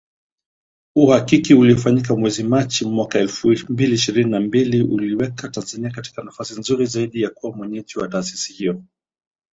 [0.95, 6.85] Uhakiki uliofanyika mwezi Machi, mwaka elfu mbili ishirini na mbili, uliiweka Tanzania katika nafasi nzuri
[6.85, 8.83] zaidi kuwa mwenyeji wa taasisi hiyo